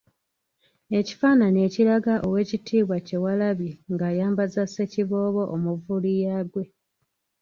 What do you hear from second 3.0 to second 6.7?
Kyewalabye nga ayambaza Ssekiboobo omuvuliya gwe.